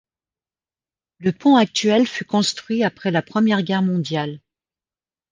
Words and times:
Le 1.19 1.31
pont 1.31 1.57
actuel 1.57 2.07
fut 2.07 2.25
construit 2.25 2.83
après 2.83 3.11
la 3.11 3.21
Première 3.21 3.61
Guerre 3.61 3.83
mondiale. 3.83 4.39